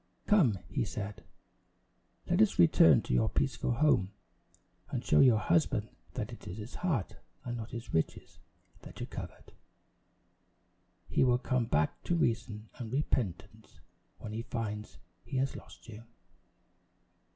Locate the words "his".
6.57-6.73, 7.69-7.93